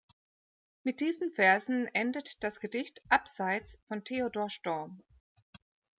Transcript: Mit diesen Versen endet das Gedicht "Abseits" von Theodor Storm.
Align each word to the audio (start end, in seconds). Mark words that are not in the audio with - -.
Mit 0.81 0.99
diesen 0.99 1.31
Versen 1.31 1.85
endet 1.93 2.43
das 2.43 2.59
Gedicht 2.59 3.03
"Abseits" 3.09 3.77
von 3.87 4.03
Theodor 4.03 4.49
Storm. 4.49 5.03